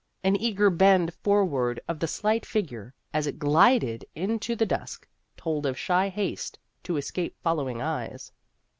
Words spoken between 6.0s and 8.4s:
haste to escape follow ing eyes.